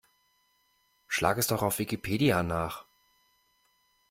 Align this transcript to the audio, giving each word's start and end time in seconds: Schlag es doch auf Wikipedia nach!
Schlag 1.07 1.37
es 1.37 1.45
doch 1.45 1.61
auf 1.61 1.77
Wikipedia 1.77 2.41
nach! 2.41 2.85